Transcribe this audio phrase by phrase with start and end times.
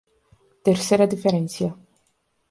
[0.67, 1.69] Tercera diferencia.